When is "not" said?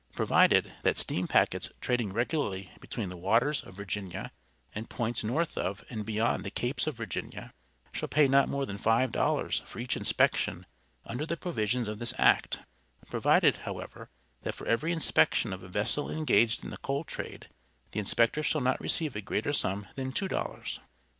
8.27-8.49, 18.61-18.81